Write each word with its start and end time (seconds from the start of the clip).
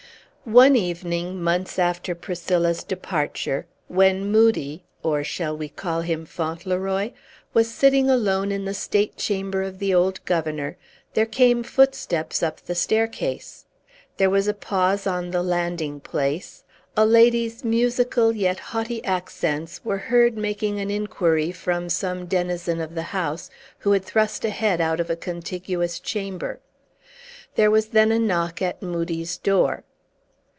One 0.43 0.75
evening, 0.75 1.39
months 1.41 1.77
after 1.77 2.15
Priscilla's 2.15 2.83
departure, 2.83 3.67
when 3.87 4.25
Moodie 4.31 4.83
(or 5.03 5.23
shall 5.23 5.55
we 5.55 5.69
call 5.69 6.01
him 6.01 6.25
Fauntleroy?) 6.25 7.11
was 7.53 7.71
sitting 7.71 8.09
alone 8.09 8.51
in 8.51 8.65
the 8.65 8.73
state 8.73 9.17
chamber 9.17 9.61
of 9.61 9.77
the 9.77 9.93
old 9.93 10.19
governor, 10.25 10.77
there 11.13 11.27
came 11.27 11.61
footsteps 11.61 12.41
up 12.41 12.59
the 12.59 12.73
staircase. 12.73 13.65
There 14.17 14.31
was 14.31 14.47
a 14.47 14.53
pause 14.55 15.05
on 15.05 15.29
the 15.29 15.43
landing 15.43 15.99
place. 15.99 16.63
A 16.97 17.05
lady's 17.05 17.63
musical 17.63 18.35
yet 18.35 18.57
haughty 18.57 19.05
accents 19.05 19.85
were 19.85 19.99
heard 20.09 20.37
making 20.37 20.79
an 20.79 20.89
inquiry 20.89 21.51
from 21.51 21.87
some 21.87 22.25
denizen 22.25 22.81
of 22.81 22.95
the 22.95 23.03
house, 23.13 23.51
who 23.77 23.91
had 23.91 24.03
thrust 24.03 24.43
a 24.43 24.49
head 24.49 24.81
out 24.81 24.99
of 24.99 25.11
a 25.11 25.15
contiguous 25.15 25.99
chamber. 25.99 26.59
There 27.53 27.69
was 27.69 27.89
then 27.89 28.11
a 28.11 28.17
knock 28.17 28.59
at 28.59 28.81
Moodie's 28.81 29.37
door. 29.37 29.83